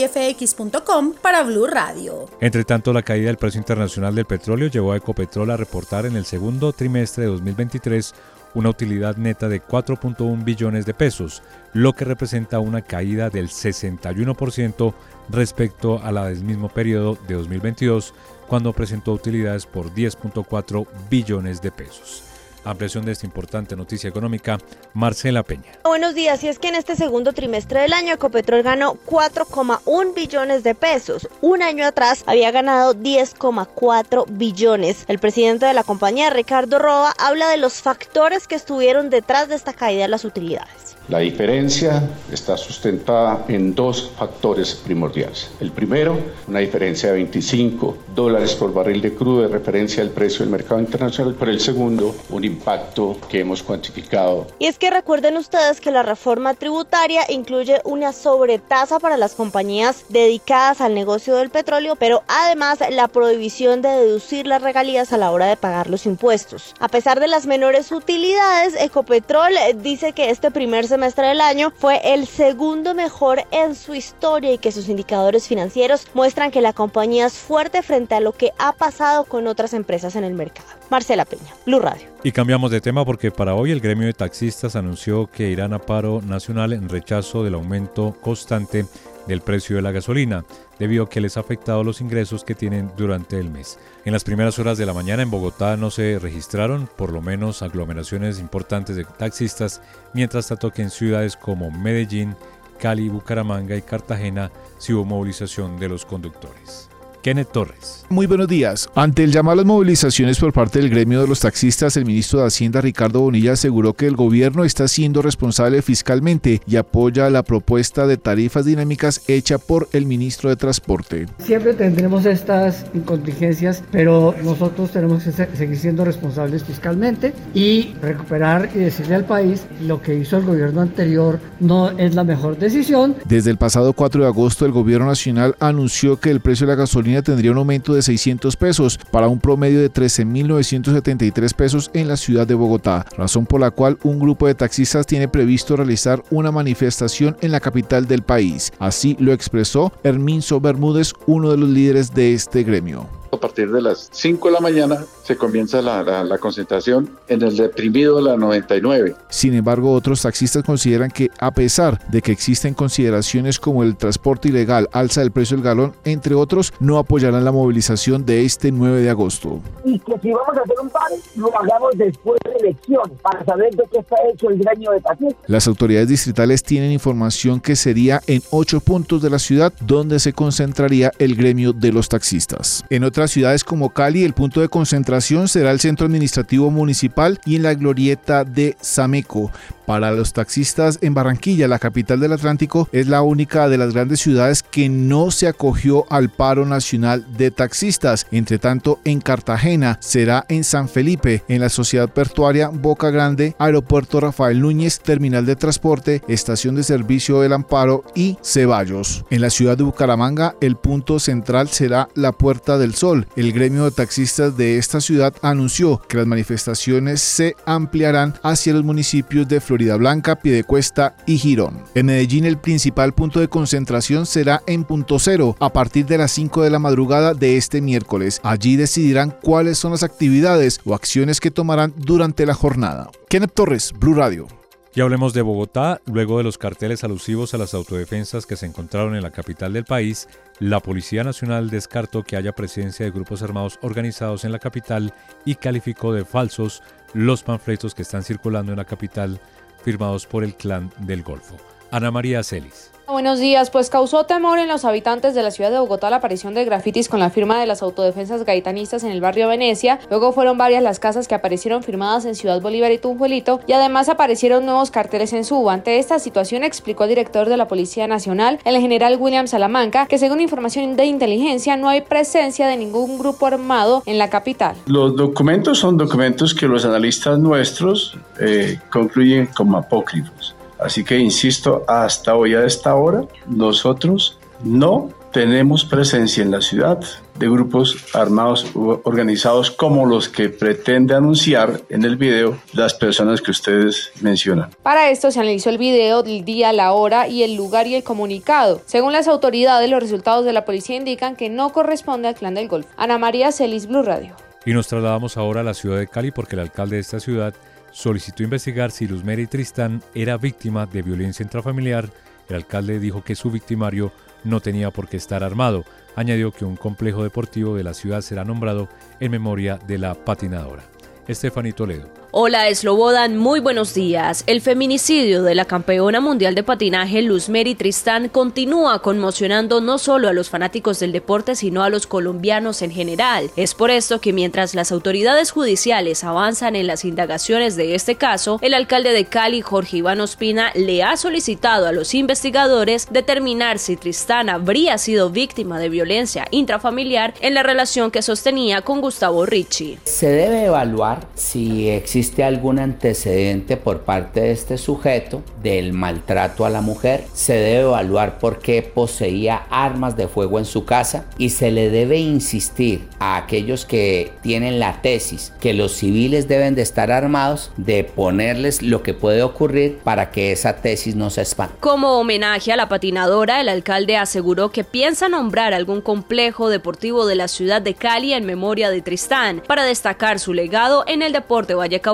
Para 1.22 1.44
Blue 1.44 1.68
Radio. 1.68 2.26
Entre 2.42 2.66
tanto, 2.66 2.92
la 2.92 3.02
caída 3.02 3.28
del 3.28 3.38
precio 3.38 3.60
internacional 3.60 4.14
del 4.14 4.26
petróleo 4.26 4.68
llevó 4.68 4.92
a 4.92 4.98
Ecopetrol 4.98 5.52
a 5.52 5.58
reportar 5.58 6.06
en 6.06 6.18
el 6.18 6.26
segundo 6.26 6.74
trimestre 6.74 7.24
de 7.24 7.30
2023 7.30 8.14
una 8.54 8.70
utilidad 8.70 9.16
neta 9.16 9.48
de 9.48 9.62
4.1 9.62 10.44
billones 10.44 10.86
de 10.86 10.94
pesos, 10.94 11.42
lo 11.72 11.94
que 11.94 12.06
representa 12.06 12.60
una 12.60 12.82
caída 12.82 13.30
del 13.30 13.48
61% 13.48 14.94
respecto 15.30 16.04
a 16.04 16.12
la 16.12 16.28
del 16.28 16.44
mismo 16.44 16.68
periodo 16.68 17.18
de 17.28 17.36
2022, 17.36 18.14
cuando 18.48 18.74
presentó 18.74 19.14
utilidades 19.14 19.66
por 19.66 19.94
10.4 19.94 20.86
billones 21.10 21.62
de 21.62 21.72
pesos. 21.72 22.33
Ampliación 22.66 23.06
de 23.06 23.12
esta 23.12 23.26
importante 23.26 23.76
noticia 23.76 24.10
económica, 24.10 24.58
Marcela 24.94 25.44
Peña. 25.44 25.74
Buenos 25.84 26.16
días, 26.16 26.44
y 26.44 26.48
es 26.48 26.60
que 26.60 26.70
en 26.70 26.76
este 26.76 26.96
segundo 26.96 27.34
trimestre 27.34 27.82
del 27.82 27.92
año 27.92 28.14
Ecopetrol 28.14 28.64
ganó 28.64 28.96
4,1 29.06 30.14
billones 30.16 30.64
de 30.64 30.74
pesos. 30.74 31.28
Un 31.42 31.62
año 31.62 31.86
atrás 31.86 32.24
había 32.26 32.52
ganado 32.52 32.96
10,4 32.96 34.26
billones. 34.30 35.04
El 35.10 35.20
presidente 35.20 35.66
de 35.66 35.74
la 35.74 35.84
compañía, 35.84 36.30
Ricardo 36.30 36.80
Roa, 36.80 37.14
habla 37.20 37.50
de 37.50 37.58
los 37.58 37.82
factores 37.82 38.48
que 38.48 38.56
estuvieron 38.56 39.10
detrás 39.10 39.50
de 39.50 39.56
esta 39.56 39.74
caída 39.74 40.04
de 40.04 40.08
las 40.08 40.24
utilidades. 40.24 40.96
La 41.10 41.20
diferencia 41.20 42.02
está 42.32 42.56
sustentada 42.56 43.44
en 43.50 43.76
dos 43.76 44.12
factores 44.18 44.74
primordiales. 44.74 45.52
El 45.60 45.74
primero, 45.74 46.18
una 46.48 46.60
diferencia 46.60 47.10
de 47.10 47.16
25 47.16 47.98
dólares 48.16 48.56
por 48.56 48.74
barril 48.74 49.02
de 49.02 49.14
crudo 49.14 49.42
de 49.42 49.50
referencia 49.50 50.02
al 50.02 50.12
precio 50.12 50.40
del 50.40 50.50
mercado 50.50 50.80
internacional, 50.80 51.36
pero 51.38 51.52
el 51.52 51.60
segundo, 51.60 52.16
un 52.30 52.46
impacto 52.46 53.18
que 53.30 53.42
hemos 53.42 53.62
cuantificado. 53.62 54.48
Y 54.60 54.68
es 54.68 54.78
que 54.78 54.90
recuerden 54.90 55.36
ustedes 55.36 55.82
que 55.82 55.92
la 55.92 56.04
reforma 56.04 56.54
tributaria 56.54 57.24
incluye 57.28 57.82
una 57.84 58.14
sobretasa 58.14 59.00
para 59.00 59.18
las 59.18 59.36
compañías 59.36 60.06
dedicadas 60.08 60.80
al 60.80 60.94
negocio 60.94 61.36
del 61.36 61.50
petróleo, 61.50 61.98
pero 61.98 62.24
además 62.30 62.80
la 62.90 63.10
prohibición 63.10 63.82
de 63.82 63.90
deducir 63.90 64.48
las 64.48 64.62
regalías 64.62 65.12
a 65.12 65.18
la 65.18 65.32
hora 65.32 65.48
de 65.48 65.58
pagar 65.58 65.90
los 65.90 66.06
impuestos. 66.06 66.74
A 66.80 66.88
pesar 66.88 67.20
de 67.20 67.28
las 67.28 67.46
menores 67.46 67.92
utilidades, 67.92 68.74
Ecopetrol 68.80 69.54
dice 69.82 70.14
que 70.14 70.30
este 70.30 70.50
primer 70.50 70.88
semestre 70.94 71.26
del 71.26 71.42
año 71.42 71.74
fue 71.76 72.14
el 72.14 72.28
segundo 72.28 72.94
mejor 72.94 73.42
en 73.50 73.74
su 73.74 73.96
historia 73.96 74.54
y 74.54 74.60
que 74.60 74.72
sus 74.72 74.90
indicadores 74.90 75.48
financieros 75.48 76.06
muestran 76.14 76.52
que 76.52 76.62
la 76.62 76.72
compañía 76.72 77.26
es 77.26 77.34
fuerte 77.34 77.82
frente 77.82 78.14
a 78.14 78.20
lo 78.20 78.34
que 78.34 78.52
ha 78.60 78.74
pasado 78.74 79.24
con 79.24 79.48
otras 79.48 79.74
empresas 79.74 80.16
en 80.16 80.24
el 80.24 80.36
mercado. 80.36 80.68
Marcela 80.92 81.26
Peña, 81.26 81.52
Blue 81.66 81.80
Radio. 81.80 82.08
Y 82.24 82.32
cambiamos 82.32 82.70
de 82.70 82.80
tema 82.80 83.04
porque 83.06 83.32
para 83.32 83.56
hoy 83.56 83.72
el 83.72 83.82
gremio 83.82 84.06
de 84.06 84.14
taxistas 84.14 84.76
anunció 84.76 85.26
que 85.26 85.50
irán 85.50 85.74
a 85.74 85.80
paro 85.80 86.22
nacional 86.22 86.74
en 86.74 86.88
rechazo 86.88 87.44
del 87.44 87.56
aumento 87.56 88.16
constante 88.22 88.86
del 89.28 89.42
precio 89.42 89.76
de 89.76 89.82
la 89.82 89.92
gasolina, 89.92 90.46
debido 90.80 91.06
a 91.06 91.10
que 91.10 91.22
les 91.22 91.38
ha 91.38 91.42
afectado 91.42 91.84
los 91.84 92.02
ingresos 92.02 92.44
que 92.44 92.56
tienen 92.56 92.92
durante 92.98 93.40
el 93.40 93.50
mes. 93.50 93.80
En 94.06 94.14
las 94.14 94.24
primeras 94.24 94.60
horas 94.60 94.78
de 94.78 94.86
la 94.86 94.94
mañana 94.94 95.24
en 95.24 95.32
Bogotá 95.32 95.78
no 95.78 95.92
se 95.92 96.20
registraron 96.20 96.90
por 96.98 97.12
lo 97.12 97.22
menos 97.22 97.62
aglomeraciones 97.62 98.40
importantes 98.40 98.96
de 98.96 99.06
taxistas, 99.06 99.82
mientras 100.14 100.48
tanto 100.48 100.72
que 100.72 100.82
en 100.82 100.90
ciudades 100.90 101.36
como 101.36 101.72
Medellín, 101.72 102.36
Cali, 102.80 103.10
Bucaramanga 103.10 103.76
y 103.76 103.82
Cartagena 103.82 104.52
sí 104.78 104.94
hubo 104.94 105.06
movilización 105.06 105.80
de 105.80 105.90
los 105.90 106.06
conductores. 106.06 106.90
Kenneth 107.24 107.52
Torres. 107.54 108.06
Muy 108.10 108.28
buenos 108.28 108.50
días. 108.50 108.90
Ante 108.96 109.24
el 109.24 109.32
llamado 109.32 109.54
a 109.54 109.56
las 109.56 109.66
movilizaciones 109.66 110.38
por 110.38 110.52
parte 110.52 110.80
del 110.80 110.90
gremio 110.90 111.22
de 111.22 111.28
los 111.28 111.40
taxistas, 111.40 111.96
el 111.96 112.06
ministro 112.06 112.42
de 112.42 112.48
Hacienda 112.48 112.82
Ricardo 112.82 113.22
Bonilla 113.22 113.54
aseguró 113.54 113.94
que 113.94 114.08
el 114.08 114.16
gobierno 114.16 114.66
está 114.66 114.88
siendo 114.88 115.22
responsable 115.22 115.82
fiscalmente 115.82 116.62
y 116.68 116.76
apoya 116.76 117.30
la 117.30 117.44
propuesta 117.44 118.06
de 118.06 118.18
tarifas 118.18 118.66
dinámicas 118.66 119.22
hecha 119.28 119.58
por 119.58 119.88
el 119.94 120.06
ministro 120.06 120.50
de 120.50 120.58
Transporte. 120.58 121.28
Siempre 121.40 121.74
tendremos 121.74 122.26
estas 122.26 122.86
contingencias, 123.06 123.82
pero 123.90 124.36
nosotros 124.44 124.92
tenemos 124.92 125.24
que 125.24 125.32
seguir 125.32 125.78
siendo 125.78 126.04
responsables 126.04 126.66
fiscalmente 126.66 127.34
y 127.54 127.94
recuperar 128.02 128.70
y 128.76 128.80
decirle 128.80 129.16
al 129.16 129.26
país 129.26 129.66
lo 129.82 130.02
que 130.02 130.14
hizo 130.14 130.38
el 130.38 130.44
gobierno 130.44 130.82
anterior 130.82 131.40
no 131.62 131.90
es 131.92 132.16
la 132.16 132.26
mejor 132.26 132.58
decisión. 132.58 133.16
Desde 133.26 133.50
el 133.50 133.58
pasado 133.58 133.94
4 133.94 134.24
de 134.24 134.28
agosto, 134.28 134.66
el 134.66 134.74
gobierno 134.74 135.08
nacional 135.08 135.56
anunció 135.60 136.20
que 136.20 136.30
el 136.30 136.42
precio 136.42 136.68
de 136.68 136.74
la 136.74 136.78
gasolina 136.78 137.13
tendría 137.22 137.52
un 137.52 137.58
aumento 137.58 137.94
de 137.94 138.02
600 138.02 138.56
pesos 138.56 139.00
para 139.12 139.28
un 139.28 139.40
promedio 139.40 139.80
de 139.82 139.92
13.973 139.92 141.54
pesos 141.54 141.92
en 141.94 142.08
la 142.08 142.18
ciudad 142.18 142.48
de 142.48 142.56
Bogotá, 142.56 143.06
razón 143.18 143.46
por 143.46 143.62
la 143.62 143.72
cual 143.72 143.98
un 144.04 144.20
grupo 144.20 144.48
de 144.48 144.56
taxistas 144.56 145.06
tiene 145.06 145.28
previsto 145.28 145.76
realizar 145.76 146.24
una 146.32 146.52
manifestación 146.52 147.38
en 147.42 147.52
la 147.52 147.60
capital 147.60 148.08
del 148.08 148.22
país. 148.22 148.72
Así 148.80 149.16
lo 149.20 149.34
expresó 149.34 149.94
Herminso 150.04 150.60
Bermúdez, 150.60 151.14
uno 151.28 151.52
de 151.52 151.58
los 151.58 151.70
líderes 151.70 152.14
de 152.14 152.34
este 152.34 152.64
gremio. 152.64 153.23
A 153.34 153.38
partir 153.38 153.72
de 153.72 153.82
las 153.82 154.10
5 154.12 154.48
de 154.48 154.54
la 154.54 154.60
mañana 154.60 155.06
se 155.24 155.36
comienza 155.36 155.82
la, 155.82 156.04
la, 156.04 156.24
la, 156.24 156.38
concentración 156.38 157.10
en 157.28 157.42
el 157.42 157.58
deprimido 157.58 158.18
de 158.18 158.24
la 158.24 158.38
99. 158.38 159.16
Sin 159.30 159.56
embargo, 159.56 159.92
otros 159.92 160.22
taxistas 160.22 160.64
consideran 160.64 161.10
que 161.10 161.30
a 161.40 161.52
pesar 161.52 162.00
de 162.10 162.22
que 162.22 162.32
existen 162.32 162.74
consideraciones 162.74 163.60
como 163.60 163.84
el 163.84 163.98
transporte 163.98 164.50
ilegal, 164.50 164.88
alza 164.92 165.22
del 165.22 165.32
precio 165.32 165.58
del 165.58 165.66
galón, 165.66 165.94
entre 166.04 166.36
otros, 166.36 166.74
no 166.80 167.00
apoyarán 167.00 167.44
la 167.44 167.52
movilización 167.52 168.26
de 168.26 168.46
este 168.46 168.72
9 168.72 169.02
de 169.02 169.10
agosto. 169.10 169.62
Y 169.84 169.98
que 170.00 170.14
si 170.20 170.32
vamos 170.32 170.56
a 170.58 170.62
hacer 170.62 170.76
un 170.82 170.90
paro, 170.90 171.16
lo 171.36 171.60
hagamos 171.60 171.92
después 171.96 172.40
de 172.46 172.68
elecciones, 172.68 173.20
para 173.22 173.44
saber 173.46 173.74
de 173.76 173.84
qué 173.92 174.00
está 174.00 174.16
hecho 174.32 174.50
el 174.50 174.60
gremio 174.60 174.92
de 174.92 175.02
taxistas. 175.02 175.44
Las 175.48 175.68
autoridades 175.68 176.08
distritales 176.08 176.64
tienen 176.64 176.92
información 176.92 177.60
que 177.60 177.76
sería 177.76 178.22
en 178.28 178.42
ocho 178.52 178.80
puntos 178.80 179.22
de 179.22 179.30
la 179.30 179.40
ciudad 179.40 179.74
donde 179.82 180.20
se 180.20 180.34
concentraría 180.34 181.12
el 181.18 181.36
gremio 181.36 181.74
de 181.74 181.92
los 181.92 182.10
taxistas. 182.10 182.84
En 182.90 183.04
ciudades 183.32 183.64
como 183.64 183.90
Cali, 183.90 184.24
el 184.24 184.34
punto 184.34 184.62
de 184.62 184.70
concentración 184.70 185.48
será 185.48 185.72
el 185.72 185.80
centro 185.80 186.06
administrativo 186.06 186.72
municipal 186.72 187.40
y 187.46 187.56
en 187.56 187.64
la 187.64 187.74
glorieta 187.74 188.44
de 188.44 188.76
Sameco. 188.82 189.52
Para 189.86 190.12
los 190.12 190.32
taxistas 190.32 191.00
en 191.02 191.14
Barranquilla, 191.14 191.68
la 191.68 191.80
capital 191.80 192.20
del 192.20 192.34
Atlántico, 192.34 192.88
es 192.92 193.08
la 193.08 193.22
única 193.22 193.68
de 193.68 193.78
las 193.78 193.94
grandes 193.94 194.22
ciudades 194.22 194.64
que 194.64 194.88
no 194.88 195.30
se 195.30 195.48
acogió 195.48 196.06
al 196.10 196.30
paro 196.30 196.66
nacional 196.66 197.26
de 197.38 197.52
taxistas. 197.52 198.26
Entre 198.32 198.60
tanto, 198.60 199.00
en 199.04 199.20
Cartagena 199.20 199.98
será 200.02 200.46
en 200.48 200.64
San 200.64 200.88
Felipe, 200.88 201.44
en 201.50 201.60
la 201.60 201.70
sociedad 201.70 202.10
portuaria 202.10 202.70
Boca 202.70 203.10
Grande, 203.10 203.56
Aeropuerto 203.60 204.22
Rafael 204.22 204.62
Núñez, 204.62 205.00
Terminal 205.00 205.46
de 205.46 205.58
Transporte, 205.58 206.22
Estación 206.28 206.76
de 206.76 206.84
Servicio 206.84 207.42
del 207.42 207.54
Amparo 207.54 208.06
y 208.16 208.38
Ceballos. 208.42 209.26
En 209.30 209.42
la 209.42 209.50
ciudad 209.50 209.78
de 209.78 209.84
Bucaramanga, 209.84 210.56
el 210.62 210.78
punto 210.78 211.20
central 211.20 211.68
será 211.68 212.08
la 212.16 212.32
Puerta 212.32 212.78
del 212.78 212.96
Sol. 212.96 213.28
El 213.36 213.52
gremio 213.52 213.84
de 213.84 213.92
taxistas 213.92 214.56
de 214.56 214.78
esta 214.78 215.02
ciudad 215.02 215.34
anunció 215.42 216.02
que 216.08 216.18
las 216.18 216.28
manifestaciones 216.28 217.22
se 217.22 217.56
ampliarán 217.66 218.36
hacia 218.44 218.74
los 218.74 218.84
municipios 218.84 219.48
de 219.48 219.60
Florida 219.60 219.73
Blanca, 219.98 220.38
Piedecuesta 220.38 221.16
y 221.26 221.38
Girón. 221.38 221.84
En 221.96 222.06
Medellín 222.08 222.46
el 222.46 222.58
principal 222.58 223.14
punto 223.14 223.40
de 223.40 223.48
concentración 223.48 224.26
será 224.26 224.62
en 224.68 224.84
Punto 224.84 225.20
Cero 225.20 225.56
a 225.60 225.72
partir 225.72 226.06
de 226.06 226.18
las 226.18 226.32
5 226.32 226.64
de 226.64 226.70
la 226.70 226.80
madrugada 226.80 227.34
de 227.34 227.58
este 227.58 227.82
miércoles. 227.82 228.40
Allí 228.44 228.76
decidirán 228.76 229.36
cuáles 229.42 229.78
son 229.78 229.92
las 229.92 230.04
actividades 230.04 230.80
o 230.86 230.94
acciones 230.94 231.40
que 231.40 231.52
tomarán 231.52 231.94
durante 231.98 232.46
la 232.46 232.54
jornada. 232.54 233.10
Kenneth 233.30 233.54
Torres, 233.54 233.94
Blue 233.98 234.14
Radio. 234.14 234.48
Y 234.96 235.02
hablemos 235.02 235.34
de 235.34 235.42
Bogotá. 235.42 236.02
Luego 236.06 236.38
de 236.38 236.44
los 236.44 236.60
carteles 236.60 237.04
alusivos 237.04 237.54
a 237.54 237.58
las 237.58 237.74
autodefensas 237.74 238.46
que 238.46 238.56
se 238.56 238.68
encontraron 238.68 239.16
en 239.16 239.24
la 239.24 239.32
capital 239.32 239.74
del 239.74 239.86
país, 239.86 240.28
la 240.60 240.82
Policía 240.82 241.24
Nacional 241.24 241.72
descartó 241.72 242.22
que 242.22 242.36
haya 242.36 242.52
presencia 242.52 243.04
de 243.04 243.12
grupos 243.12 243.42
armados 243.42 243.80
organizados 243.82 244.46
en 244.46 244.52
la 244.52 244.60
capital 244.60 245.12
y 245.46 245.56
calificó 245.56 246.14
de 246.14 246.26
falsos 246.26 246.84
los 247.14 247.42
panfletos 247.42 247.96
que 247.96 248.04
están 248.04 248.24
circulando 248.24 248.72
en 248.72 248.78
la 248.78 248.86
capital 248.86 249.42
firmados 249.84 250.26
por 250.26 250.44
el 250.44 250.56
clan 250.56 250.92
del 251.00 251.24
Golfo. 251.24 251.58
Ana 251.92 252.10
María 252.10 252.44
Celis. 252.44 252.93
Buenos 253.06 253.38
días, 253.38 253.70
pues 253.70 253.90
causó 253.90 254.24
temor 254.24 254.60
en 254.60 254.70
los 254.70 254.86
habitantes 254.86 255.36
de 255.36 255.44
la 255.44 255.52
ciudad 255.52 255.70
de 255.72 255.78
Bogotá 255.78 256.10
la 256.10 256.16
aparición 256.16 256.54
de 256.54 256.64
grafitis 256.64 257.10
con 257.10 257.20
la 257.20 257.30
firma 257.30 257.60
de 257.60 257.68
las 257.68 257.84
autodefensas 257.84 258.46
gaitanistas 258.46 259.04
en 259.04 259.12
el 259.12 259.20
barrio 259.20 259.50
Venecia. 259.50 260.00
Luego 260.10 260.32
fueron 260.32 260.58
varias 260.58 260.82
las 260.82 261.00
casas 261.00 261.28
que 261.28 261.36
aparecieron 261.36 261.84
firmadas 261.84 262.24
en 262.24 262.34
Ciudad 262.34 262.62
Bolívar 262.62 262.94
y 262.94 262.98
Tunjuelito 262.98 263.60
y 263.68 263.74
además 263.74 264.08
aparecieron 264.08 264.66
nuevos 264.66 264.90
carteles 264.90 265.34
en 265.34 265.44
Suba. 265.44 265.74
Ante 265.74 266.00
esta 266.00 266.18
situación 266.18 266.64
explicó 266.64 267.04
el 267.04 267.10
director 267.10 267.50
de 267.50 267.58
la 267.58 267.68
Policía 267.68 268.08
Nacional, 268.08 268.60
el 268.64 268.80
general 268.80 269.18
William 269.20 269.48
Salamanca, 269.48 270.06
que 270.06 270.18
según 270.18 270.40
información 270.40 270.96
de 270.96 271.06
inteligencia 271.06 271.76
no 271.76 271.90
hay 271.90 272.02
presencia 272.02 272.68
de 272.68 272.78
ningún 272.78 273.20
grupo 273.20 273.48
armado 273.48 274.02
en 274.06 274.18
la 274.18 274.30
capital. 274.30 274.78
Los 274.86 275.18
documentos 275.18 275.78
son 275.78 275.98
documentos 275.98 276.54
que 276.54 276.68
los 276.68 276.86
analistas 276.86 277.38
nuestros 277.38 278.18
eh, 278.40 278.80
concluyen 278.90 279.48
como 279.48 279.78
apócrifos. 279.78 280.56
Así 280.84 281.04
que 281.04 281.18
insisto, 281.18 281.84
hasta 281.88 282.36
hoy 282.36 282.56
a 282.56 282.66
esta 282.66 282.96
hora, 282.96 283.26
nosotros 283.48 284.38
no 284.64 285.10
tenemos 285.32 285.84
presencia 285.84 286.44
en 286.44 286.52
la 286.52 286.62
ciudad 286.62 287.00
de 287.40 287.50
grupos 287.50 287.98
armados 288.14 288.68
organizados 288.76 289.72
como 289.72 290.06
los 290.06 290.30
que 290.30 290.50
pretende 290.50 291.16
anunciar 291.16 291.82
en 291.90 292.04
el 292.04 292.18
video 292.18 292.58
las 292.74 292.94
personas 292.94 293.42
que 293.42 293.50
ustedes 293.50 294.12
mencionan. 294.22 294.70
Para 294.84 295.10
esto 295.10 295.32
se 295.32 295.40
analizó 295.40 295.72
el 295.72 295.80
video 295.80 296.22
del 296.22 296.46
día, 296.46 296.72
la 296.72 296.94
hora 296.94 297.28
y 297.28 297.42
el 297.42 297.56
lugar 297.56 297.88
y 297.88 297.96
el 297.96 298.04
comunicado. 298.04 298.82
Según 298.86 299.12
las 299.12 299.28
autoridades, 299.28 299.90
los 299.90 300.02
resultados 300.02 300.46
de 300.46 300.54
la 300.54 300.66
policía 300.66 300.98
indican 300.98 301.36
que 301.36 301.50
no 301.50 301.72
corresponde 301.72 302.28
al 302.28 302.36
clan 302.36 302.54
del 302.54 302.68
Golfo. 302.68 302.90
Ana 302.96 303.18
María 303.18 303.52
Celis, 303.52 303.88
Blue 303.88 304.04
Radio. 304.04 304.36
Y 304.66 304.74
nos 304.74 304.88
trasladamos 304.88 305.36
ahora 305.36 305.62
a 305.62 305.64
la 305.64 305.74
ciudad 305.74 305.98
de 305.98 306.08
Cali 306.08 306.32
porque 306.32 306.56
el 306.56 306.62
alcalde 306.62 306.98
de 306.98 307.02
esta 307.02 307.20
ciudad 307.20 307.56
solicitó 307.94 308.44
investigar 308.44 308.92
si 308.92 309.08
Luz 309.08 309.24
Mary 309.24 309.48
Tristán 309.48 310.04
era 310.14 310.38
víctima 310.38 310.86
de 310.86 311.02
violencia 311.02 311.44
intrafamiliar. 311.44 312.10
El 312.50 312.58
alcalde 312.58 313.00
dijo 313.00 313.24
que 313.24 313.36
su 313.36 313.50
victimario 313.52 314.12
no 314.44 314.60
tenía 314.60 314.92
por 314.92 315.08
qué 315.08 315.18
estar 315.18 315.44
armado. 315.44 315.86
Añadió 316.16 316.52
que 316.52 316.66
un 316.66 316.76
complejo 316.76 317.24
deportivo 317.24 317.76
de 317.76 317.84
la 317.84 317.94
ciudad 317.94 318.22
será 318.22 318.44
nombrado 318.44 318.90
en 319.20 319.32
memoria 319.32 319.78
de 319.78 319.98
la 319.98 320.14
patinadora. 320.16 320.84
Estefanito 321.28 321.78
Toledo. 321.78 322.23
Hola 322.36 322.74
Slobodan, 322.74 323.38
muy 323.38 323.60
buenos 323.60 323.94
días. 323.94 324.44
El 324.48 324.60
feminicidio 324.60 325.44
de 325.44 325.54
la 325.54 325.66
campeona 325.66 326.20
mundial 326.20 326.56
de 326.56 326.64
patinaje 326.64 327.22
Luz 327.22 327.48
Tristán 327.78 328.28
continúa 328.28 329.04
conmocionando 329.04 329.82
no 329.82 330.00
solo 330.00 330.28
a 330.30 330.34
los 330.34 330.50
fanáticos 330.50 331.00
del 331.00 331.12
deporte, 331.12 331.56
sino 331.56 331.84
a 331.84 331.92
los 331.92 332.08
colombianos 332.08 332.82
en 332.82 332.90
general. 332.90 333.52
Es 333.56 333.76
por 333.76 333.92
esto 333.92 334.20
que 334.20 334.34
mientras 334.34 334.74
las 334.74 334.92
autoridades 334.92 335.52
judiciales 335.52 336.24
avanzan 336.24 336.76
en 336.76 336.88
las 336.88 337.06
indagaciones 337.06 337.76
de 337.76 337.94
este 337.94 338.16
caso, 338.16 338.58
el 338.64 338.74
alcalde 338.74 339.12
de 339.12 339.26
Cali, 339.26 339.62
Jorge 339.62 339.98
Iván 339.98 340.20
Ospina, 340.20 340.72
le 340.74 341.04
ha 341.04 341.16
solicitado 341.18 341.86
a 341.86 341.92
los 341.92 342.16
investigadores 342.16 343.10
determinar 343.12 343.78
si 343.78 343.96
Tristán 343.96 344.50
habría 344.50 344.98
sido 344.98 345.30
víctima 345.30 345.78
de 345.78 345.90
violencia 345.90 346.48
intrafamiliar 346.50 347.36
en 347.42 347.54
la 347.54 347.62
relación 347.62 348.10
que 348.10 348.24
sostenía 348.24 348.82
con 348.82 349.02
Gustavo 349.02 349.46
Ricci. 349.46 350.00
Se 350.06 350.30
debe 350.30 350.66
evaluar 350.66 351.28
si 351.36 351.90
existe 351.90 352.23
existe 352.24 352.46
algún 352.46 352.80
antecedente 352.80 353.76
por 353.76 354.04
parte 354.04 354.40
de 354.40 354.52
este 354.52 354.78
sujeto 354.78 355.44
del 355.62 355.92
maltrato 355.92 356.66
a 356.66 356.70
la 356.70 356.80
mujer, 356.80 357.26
se 357.34 357.52
debe 357.52 357.82
evaluar 357.82 358.40
por 358.40 358.60
qué 358.60 358.82
poseía 358.82 359.64
armas 359.70 360.16
de 360.16 360.30
fuego 360.30 360.58
en 360.58 360.64
su 360.64 360.86
casa 360.86 361.26
y 361.38 361.50
se 361.50 361.70
le 361.70 361.90
debe 361.90 362.20
insistir 362.20 363.10
a 363.20 363.36
aquellos 363.36 363.86
que 363.86 364.32
tienen 364.42 364.80
la 364.80 365.02
tesis 365.02 365.52
que 365.60 365.74
los 365.74 365.92
civiles 365.92 366.48
deben 366.48 366.76
de 366.76 366.82
estar 366.82 367.12
armados 367.12 367.72
de 367.76 368.06
ponerles 368.06 368.82
lo 368.82 369.04
que 369.04 369.14
puede 369.14 369.44
ocurrir 369.44 370.00
para 370.06 370.32
que 370.32 370.54
esa 370.54 370.78
tesis 370.78 371.18
no 371.18 371.30
se 371.30 371.42
expanda. 371.42 371.76
Como 371.82 372.20
homenaje 372.22 372.72
a 372.72 372.78
la 372.78 372.88
patinadora, 372.88 373.60
el 373.60 373.68
alcalde 373.68 374.16
aseguró 374.16 374.72
que 374.72 374.86
piensa 374.86 375.28
nombrar 375.28 375.74
algún 375.74 376.00
complejo 376.00 376.70
deportivo 376.70 377.26
de 377.26 377.36
la 377.36 377.50
ciudad 377.50 377.82
de 377.82 377.96
Cali 377.96 378.32
en 378.32 378.46
memoria 378.46 378.90
de 378.90 379.02
Tristán 379.02 379.62
para 379.68 379.84
destacar 379.84 380.40
su 380.40 380.54
legado 380.54 381.04
en 381.06 381.22
el 381.22 381.34
deporte 381.34 381.76
vallecaucano 381.76 382.13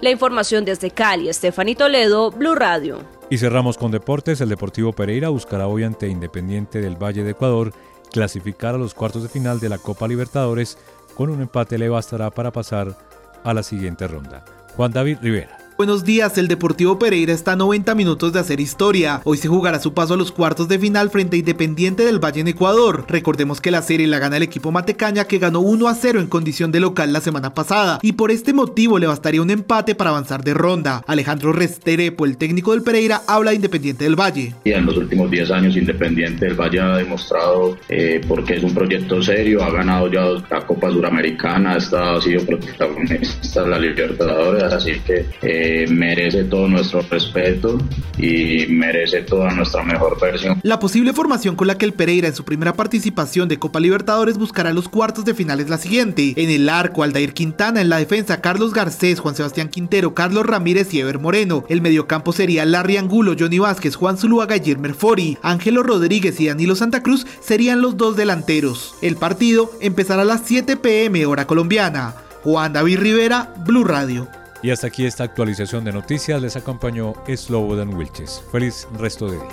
la 0.00 0.10
información 0.10 0.64
desde 0.64 0.90
Cali, 0.90 1.32
Stephanie 1.32 1.74
Toledo, 1.74 2.30
Blue 2.30 2.54
Radio. 2.54 3.00
Y 3.30 3.38
cerramos 3.38 3.76
con 3.76 3.90
deportes. 3.90 4.40
El 4.40 4.48
Deportivo 4.48 4.92
Pereira 4.92 5.28
buscará 5.28 5.66
hoy 5.66 5.84
ante 5.84 6.08
Independiente 6.08 6.80
del 6.80 6.96
Valle 6.96 7.24
de 7.24 7.32
Ecuador 7.32 7.72
clasificar 8.10 8.74
a 8.74 8.78
los 8.78 8.94
cuartos 8.94 9.22
de 9.22 9.28
final 9.28 9.60
de 9.60 9.68
la 9.68 9.78
Copa 9.78 10.08
Libertadores. 10.08 10.78
Con 11.14 11.30
un 11.30 11.42
empate 11.42 11.78
le 11.78 11.88
bastará 11.88 12.30
para 12.30 12.52
pasar 12.52 12.96
a 13.44 13.54
la 13.54 13.62
siguiente 13.62 14.06
ronda. 14.06 14.44
Juan 14.76 14.92
David 14.92 15.18
Rivera. 15.20 15.67
Buenos 15.78 16.02
días, 16.02 16.36
el 16.38 16.48
Deportivo 16.48 16.98
Pereira 16.98 17.32
está 17.32 17.52
a 17.52 17.56
90 17.56 17.94
minutos 17.94 18.32
de 18.32 18.40
hacer 18.40 18.58
historia. 18.58 19.20
Hoy 19.22 19.36
se 19.36 19.46
jugará 19.46 19.78
su 19.78 19.94
paso 19.94 20.14
a 20.14 20.16
los 20.16 20.32
cuartos 20.32 20.66
de 20.66 20.76
final 20.76 21.08
frente 21.08 21.36
a 21.36 21.38
Independiente 21.38 22.04
del 22.04 22.18
Valle 22.18 22.40
en 22.40 22.48
Ecuador. 22.48 23.04
Recordemos 23.06 23.60
que 23.60 23.70
la 23.70 23.80
serie 23.80 24.08
la 24.08 24.18
gana 24.18 24.38
el 24.38 24.42
equipo 24.42 24.72
Matecaña 24.72 25.26
que 25.26 25.38
ganó 25.38 25.60
1 25.60 25.86
a 25.86 25.94
0 25.94 26.18
en 26.18 26.26
condición 26.26 26.72
de 26.72 26.80
local 26.80 27.12
la 27.12 27.20
semana 27.20 27.54
pasada 27.54 28.00
y 28.02 28.14
por 28.14 28.32
este 28.32 28.52
motivo 28.52 28.98
le 28.98 29.06
bastaría 29.06 29.40
un 29.40 29.50
empate 29.50 29.94
para 29.94 30.10
avanzar 30.10 30.42
de 30.42 30.52
ronda. 30.52 31.04
Alejandro 31.06 31.52
Resterepo, 31.52 32.24
el 32.24 32.38
técnico 32.38 32.72
del 32.72 32.82
Pereira, 32.82 33.22
habla 33.28 33.50
de 33.50 33.56
Independiente 33.58 34.02
del 34.02 34.18
Valle. 34.18 34.54
En 34.64 34.84
los 34.84 34.96
últimos 34.96 35.30
10 35.30 35.48
años 35.52 35.76
Independiente 35.76 36.46
del 36.46 36.54
Valle 36.56 36.80
ha 36.80 36.96
demostrado 36.96 37.78
eh, 37.88 38.20
porque 38.26 38.54
es 38.54 38.64
un 38.64 38.74
proyecto 38.74 39.22
serio, 39.22 39.62
ha 39.62 39.70
ganado 39.70 40.10
ya 40.10 40.22
la 40.50 40.66
Copa 40.66 40.90
Suramericana, 40.90 41.76
ha 41.76 42.20
sido 42.20 42.44
protagonista 42.44 43.62
de 43.62 43.68
la 43.68 43.78
Libertadores, 43.78 44.64
así 44.64 44.98
que... 45.06 45.24
Eh, 45.40 45.67
merece 45.88 46.44
todo 46.44 46.68
nuestro 46.68 47.02
respeto 47.02 47.78
y 48.18 48.66
merece 48.68 49.22
toda 49.22 49.50
nuestra 49.52 49.82
mejor 49.82 50.20
versión. 50.20 50.60
La 50.62 50.78
posible 50.78 51.12
formación 51.12 51.56
con 51.56 51.66
la 51.66 51.78
que 51.78 51.84
el 51.84 51.92
Pereira 51.92 52.28
en 52.28 52.34
su 52.34 52.44
primera 52.44 52.72
participación 52.72 53.48
de 53.48 53.58
Copa 53.58 53.80
Libertadores 53.80 54.38
buscará 54.38 54.72
los 54.72 54.88
cuartos 54.88 55.24
de 55.24 55.34
finales 55.34 55.68
la 55.68 55.78
siguiente. 55.78 56.34
En 56.36 56.50
el 56.50 56.68
arco, 56.68 57.02
Aldair 57.02 57.32
Quintana, 57.32 57.80
en 57.80 57.88
la 57.88 57.98
defensa, 57.98 58.40
Carlos 58.40 58.72
Garcés, 58.72 59.20
Juan 59.20 59.34
Sebastián 59.34 59.68
Quintero, 59.68 60.14
Carlos 60.14 60.46
Ramírez 60.46 60.92
y 60.94 61.00
Ever 61.00 61.18
Moreno. 61.18 61.64
El 61.68 61.82
mediocampo 61.82 62.32
sería 62.32 62.64
Larry 62.64 62.96
Angulo, 62.96 63.34
Johnny 63.38 63.58
Vázquez, 63.58 63.96
Juan 63.96 64.18
Zuluaga 64.18 64.56
y 64.56 64.64
Jermer 64.64 64.94
Fori. 64.94 65.38
Ángelo 65.42 65.82
Rodríguez 65.82 66.40
y 66.40 66.46
Danilo 66.46 66.74
Santa 66.74 67.02
Cruz 67.02 67.26
serían 67.40 67.82
los 67.82 67.96
dos 67.96 68.16
delanteros. 68.16 68.94
El 69.02 69.16
partido 69.16 69.70
empezará 69.80 70.22
a 70.22 70.26
las 70.26 70.42
7 70.44 70.76
pm 70.76 71.26
hora 71.26 71.46
colombiana. 71.46 72.14
Juan 72.42 72.72
David 72.72 72.98
Rivera, 72.98 73.52
Blue 73.64 73.84
Radio. 73.84 74.28
Y 74.62 74.70
hasta 74.70 74.88
aquí 74.88 75.06
esta 75.06 75.24
actualización 75.24 75.84
de 75.84 75.92
noticias 75.92 76.42
les 76.42 76.56
acompañó 76.56 77.14
Slobodan 77.28 77.94
Wilches. 77.94 78.42
Feliz 78.50 78.88
resto 78.98 79.30
de 79.30 79.36
día. 79.36 79.48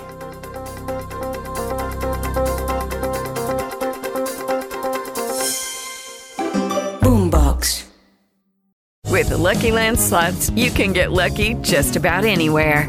Boombox. 7.00 7.86
With 9.08 9.28
the 9.28 9.36
Lucky 9.38 9.70
Land 9.70 9.98
slots, 9.98 10.50
you 10.50 10.70
can 10.70 10.92
get 10.92 11.12
lucky 11.12 11.54
just 11.62 11.96
about 11.96 12.24
anywhere. 12.24 12.88